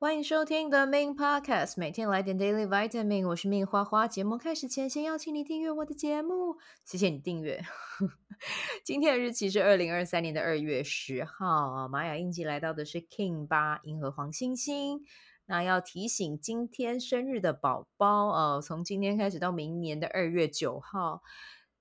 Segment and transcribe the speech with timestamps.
[0.00, 3.28] 欢迎收听 The Min Podcast，每天来点 Daily Vitamin。
[3.28, 4.08] 我是 Min 花花。
[4.08, 6.56] 节目开始前，先邀请你订阅我的节目，
[6.86, 7.62] 谢谢你订阅。
[8.82, 15.02] 今天的日期是二零二三年的二月十号啊，玛雅印记来到的是 King 八银河黄星星。
[15.44, 21.20] 那要提醒今天生日的宝宝哦，从今天开始到明年的二月九号，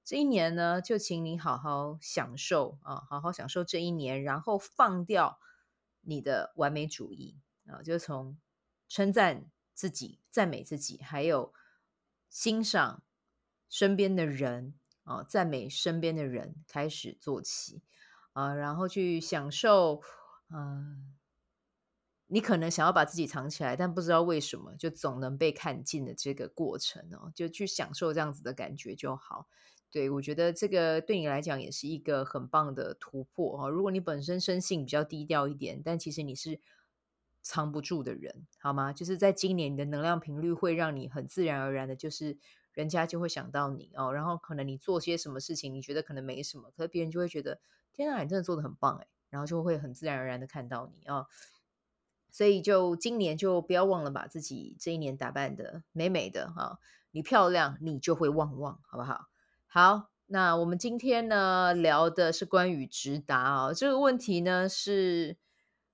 [0.04, 5.40] 这一年呢，就请你好好享受啊，好好享受这一年，然后放掉
[6.02, 7.38] 你的完美主义。
[7.70, 8.38] 啊，就从
[8.88, 11.54] 称赞自己、赞美自己，还有
[12.30, 13.04] 欣赏
[13.70, 14.74] 身边的人
[15.04, 17.82] 啊，赞美身边的人开始做起
[18.34, 20.02] 啊，然后去享受，
[20.50, 21.16] 嗯，
[22.28, 29.48] 你可能想要把自己藏起来，但不知道为什么就总能被看见的这个过程哦，就去享受这样子的感觉就好。
[29.92, 33.70] 对，我觉得这个对你来讲也是一个很棒的突破哦。
[33.70, 36.60] 如果你本身生性比较低调一点，但其实你是。
[37.50, 38.94] 藏不住的人，好吗？
[38.94, 42.38] 就是在今年，你的能量频率会让你很自然而然的，就是
[42.74, 44.14] 人家就会想到你哦。
[44.14, 47.60] 然后可能你做些什么事情，你觉得可能没什么，可是别人就会觉得，
[47.92, 51.26] 天啊，你真的做得很棒哎，然后就会很自然而然的看到你哦。
[52.30, 56.78] 所以就今年就不要忘了把自己这一年打扮得美美的哈，
[57.10, 59.26] 你漂亮，你就会旺旺，好不好？
[59.66, 65.38] 好，那我们今天呢聊的是关于直达啊，这个问题呢是。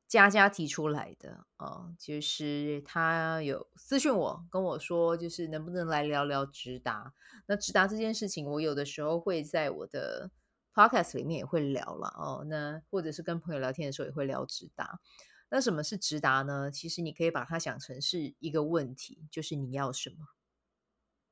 [0.08, 7.14] 佳佳提出来的哦，就是他有私讯我，跟我说，就是能不能来聊聊直达。
[7.48, 10.30] 那直达这件事情，我有的时候会在我的
[10.76, 12.46] podcast 里面也会聊了哦。
[12.48, 15.00] 那或者是跟朋友聊天的时候也会聊直达。
[15.50, 16.70] 那什么是直达呢？
[16.70, 20.18] 其实你可以把它想成是一个问题，就是你要什么？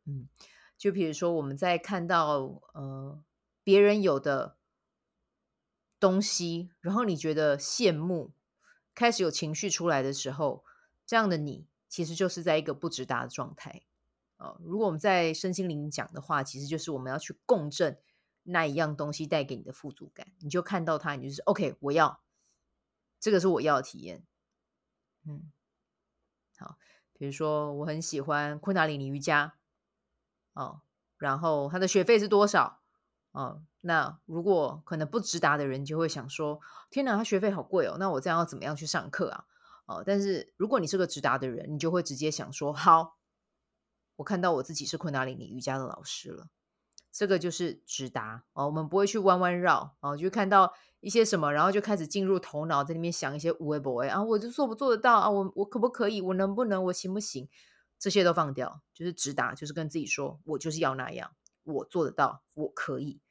[0.05, 0.27] 嗯，
[0.79, 3.23] 就比如说我们在看到呃
[3.63, 4.57] 别人有的
[5.99, 8.33] 东西，然后你觉得羡慕。
[8.95, 10.63] 开始有情绪出来的时候，
[11.05, 13.83] 这样的你其实就是在一个不直达的状态
[14.37, 14.57] 啊。
[14.63, 17.99] 如果我们在身心灵讲的话，其实就是我们要去共振
[18.43, 22.21] 那一样东西带给你的富足感，你就看到它，你就是 OK，我要
[23.19, 24.25] 这个是我要的体验。
[25.25, 25.51] 嗯，
[26.57, 26.77] 好，
[27.13, 29.55] 比如说我很喜欢昆达里尼瑜伽
[30.53, 30.81] 哦，
[31.17, 32.81] 然后它的学费是多少？
[33.31, 39.45] 哦，那如果可能不直达的人就会想说：天哪，他学费好贵哦，那我这样要怎么样去上课啊？
[39.85, 43.17] 哦，但是如果你是个直达的人，你就会直接想说：好，
[44.15, 46.47] 我看到我自己是昆达里尼瑜伽的老师了，
[47.11, 48.67] 这个就是直达哦。
[48.67, 55.29] 我们不会去弯弯绕哦，就看到一些什么，然后就开始进入头脑，在里面想一些无为不为啊，我就做不做得到啊？
[55.29, 56.21] 我我可不可以？
[56.21, 56.85] 我能不能？
[56.85, 57.49] 我行不行？
[57.99, 61.31] 这些都放掉，就是直达，就是跟自己说：我就是要那样。
[61.63, 63.21] 我做得到，我可以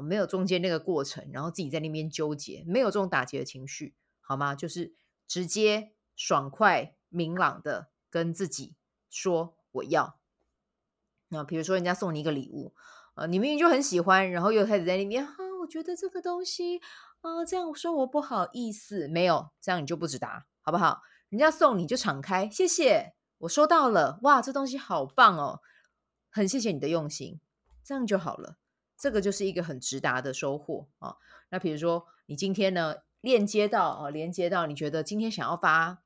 [0.00, 4.54] 没有中间那个过程，然后自己在那边纠结，没有这种打结的情绪，好吗？
[4.54, 4.94] 就是
[5.26, 8.74] 直接、爽快、明朗的跟自己
[9.08, 10.18] 说我要。
[11.28, 12.74] 那比如说人家送你一个礼物，
[13.14, 16.80] 呃，你明明就很喜欢，然后又开始在那边哈、啊，我觉得这个东西
[17.20, 21.02] 啊，这样说我不好意思，没有，这样你就不直达，好不好？
[21.28, 25.60] 人家送你就敞开，谢谢，我收到了，哇，这东西好棒哦，
[26.30, 27.40] 很谢谢你的用心。
[27.84, 28.58] 这样就好了，
[28.98, 31.16] 这个就是一个很直达的收获啊。
[31.50, 36.02] 那比如说，你今天呢，链接到啊，连接到你觉得今天想要发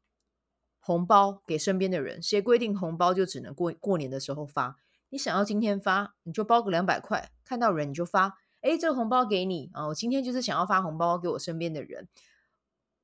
[0.78, 4.78] 红包给身边的人，谁规定红包就只能过过年的时候发？
[5.08, 8.38] 你想要今天发，你就包个两百块，看到人你就发。
[8.60, 12.08] 哎，这个红包给你啊，我今天就是想要发红包给我身边的人，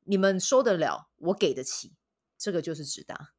[0.05, 1.95] 你们收得了，我给得起，
[2.37, 3.33] 这个就是直达。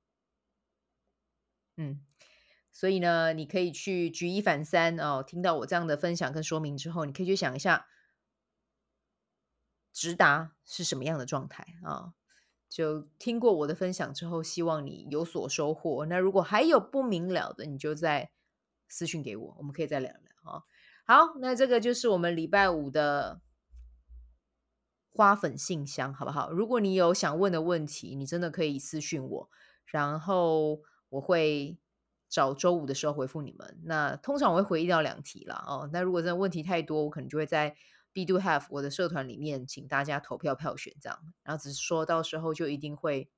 [1.77, 2.01] 嗯。
[2.79, 5.21] 所以呢，你可以去举一反三哦。
[5.21, 7.87] 听到我这样的分享跟说明之后，你可以去想一下，
[9.91, 12.13] 直达是什么样的状态啊、
[12.69, 16.05] 就听过我的分享之后，希望你有所收获。
[16.05, 18.31] 那如果还有不明了的，你就再
[18.87, 20.63] 私讯给我，我们可以再聊聊啊、哦。
[21.03, 23.41] 好，那这个就是我们礼拜五的
[25.09, 26.49] 花粉信箱，好不好？
[26.49, 29.49] 如果你有想问的问题，你真的可以私讯我，
[29.87, 30.79] 然后
[31.09, 31.77] 我会。
[32.29, 33.79] 找周五的时候回复你们。
[33.83, 35.61] 那通常我会回一到两题啦。
[35.67, 35.89] 哦。
[35.91, 37.75] 那如果真的问题太多，我可能就会在
[38.13, 41.33] B do Have 我的社团里面请大家投票票选这样。
[41.43, 43.29] 然后只是说到时候就一定会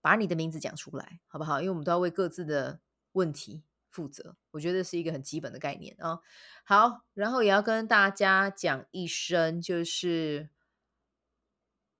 [0.00, 1.60] 把你的名字讲出来，好不好？
[1.60, 2.80] 因为我们都要为各自的
[3.12, 4.36] 问题负责。
[4.52, 6.20] 我觉得是一个很基本的概念啊、哦。
[6.64, 10.48] 好，然后也要跟大家讲一声，就是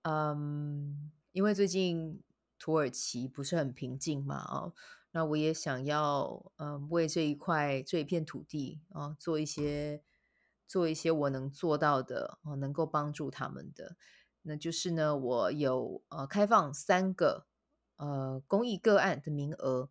[0.02, 2.22] 嗯，因为最近
[2.58, 4.74] 土耳其不是很平静嘛，哦。
[5.12, 10.02] 那我也想要，嗯，为这一块这一片土地啊，做一些
[10.66, 13.96] 做一些我能做到的，哦，能够帮助他们的。
[14.42, 17.46] 那就是呢，我有呃开放三个
[17.96, 19.90] 呃公益个案的名额，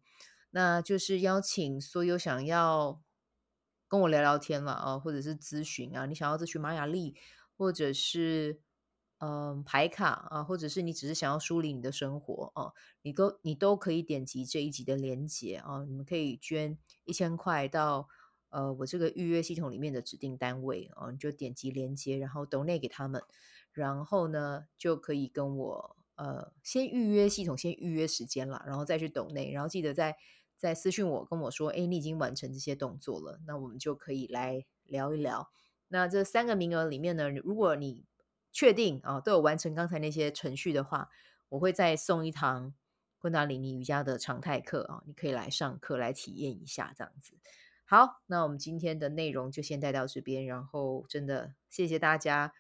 [0.52, 3.02] 那就是邀请所有想要
[3.88, 7.16] 跟我聊聊天了啊，或者是咨询啊，你想要咨询玛雅丽，
[7.58, 8.62] 或者是。
[9.22, 12.72] 嗯，牌卡啊，或者是你只是想要梳理你的生活啊，
[13.02, 18.08] 你都你都可以点击这一集的连接啊，你们可以捐一千块到
[18.48, 23.22] 呃我这个预约系统里面的指定单位啊，你就点击连接，然后 donate 给他们，
[23.74, 30.16] 然后呢就可以跟我呃先预约系统，先预约时间了，然后再去 donate，然后记得再
[30.56, 35.50] 再私讯我跟我说，哎，你已经完成这些动作了，那我们就可以来聊一聊。
[35.90, 38.06] 那这三个名额里面呢，如果你
[38.52, 41.10] 确定啊，都有完成刚才那些程序的话，
[41.50, 42.74] 我会再送一堂
[43.18, 47.38] 昆达里尼瑜伽的常态课啊，你可以来上课来体验一下，这样子。
[47.86, 52.54] 好，那我们今天的内容就先带到这边，然后真的谢谢大家。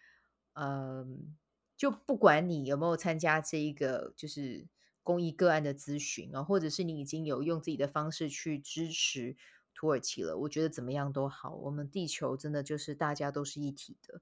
[0.54, 1.38] 嗯，
[1.78, 4.68] 就不管你有没有参加这一个就是
[5.04, 9.38] 公益个案的咨询啊，或者是你已经有用自己的方式去支持
[9.74, 14.22] 土耳其了，我觉得怎么样都好，我们地球真的就是大家都是一体的。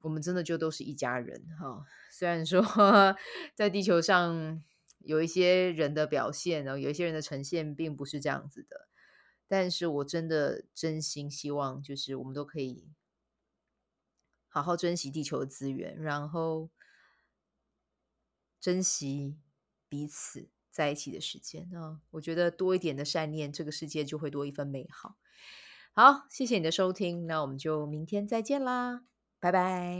[0.00, 2.62] 我们真的就都是一家人哈，虽然说
[3.54, 4.62] 在地球上
[4.98, 8.88] 有一些人的表现，然后有一些人的呈现并不是这样子的，
[9.46, 12.88] 但是我真的真心希望，就是我们都可以
[14.48, 16.70] 好好珍惜地球的资源，然后
[18.60, 19.36] 珍惜
[19.88, 22.00] 彼此在一起的时间啊！
[22.10, 25.16] 我觉得多一点的善念，这个世界就会多一份美好。
[25.92, 29.02] 好，谢谢你的收听，那我们就明天再见啦。
[29.42, 29.96] 拜拜！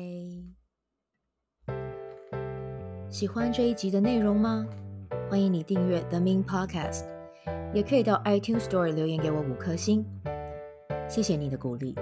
[3.08, 4.66] 喜欢这一集的内容吗？
[5.30, 7.06] 欢迎你订阅 The Min Podcast，
[7.72, 10.04] 也可以到 iTunes Store 留言给我五颗星。
[11.08, 11.94] 谢谢你的鼓励。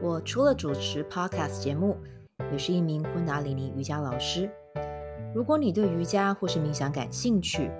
[0.00, 1.98] 我除了主持 Podcast 节目，
[2.50, 4.50] 也是一名昆达里尼瑜伽老师。
[5.34, 7.70] 如果你对瑜伽或是冥想感兴趣，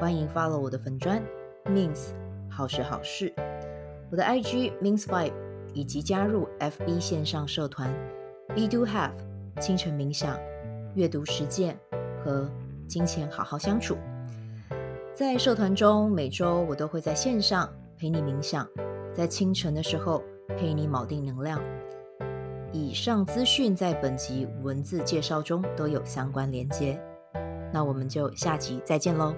[0.00, 1.22] 欢迎 follow 我的粉砖
[1.66, 2.14] Mins
[2.48, 3.30] 好时好事，
[4.10, 5.45] 我的 IG Mins Vibe。
[5.76, 7.92] 以及加入 FB 线上社团
[8.48, 9.12] Be Do Have
[9.60, 10.34] 清晨冥想、
[10.94, 11.78] 阅读实践
[12.24, 12.50] 和
[12.88, 13.98] 金钱好好相处。
[15.12, 18.66] 在社团中，每周我都会在线上陪你冥想，
[19.12, 20.22] 在清晨的时候
[20.56, 21.60] 陪你锚定能量。
[22.72, 26.98] 以上资讯在本集文字介绍中都有相关连接。
[27.70, 29.34] 那我们就下集再见喽。